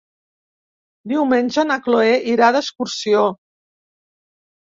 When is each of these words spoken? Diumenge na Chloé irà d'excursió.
Diumenge 1.11 1.65
na 1.73 1.77
Chloé 1.89 2.15
irà 2.33 2.49
d'excursió. 2.57 3.23